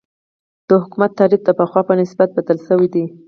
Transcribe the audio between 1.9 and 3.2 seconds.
نسبت بدل شوی دی.